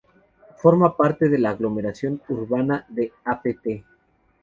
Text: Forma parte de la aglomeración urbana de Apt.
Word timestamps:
Forma 0.57 0.97
parte 0.97 1.29
de 1.29 1.37
la 1.37 1.51
aglomeración 1.51 2.23
urbana 2.27 2.83
de 2.89 3.13
Apt. 3.23 3.67